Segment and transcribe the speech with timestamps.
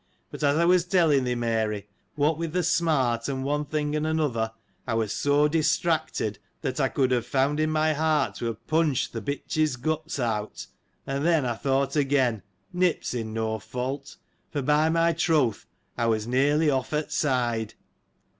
[0.31, 4.07] But, as I was telling thee, Mary, what with the smart, and one thing and
[4.07, 4.51] another,
[4.87, 9.11] I was so distracted, that I could have found in my heart to have punched
[9.13, 10.65] th' bitch's guts out;
[11.05, 12.41] and then, I thought again,
[12.73, 14.17] Nip's in no fault:
[14.49, 15.67] for by my troth
[15.99, 17.75] I was nearly off at side.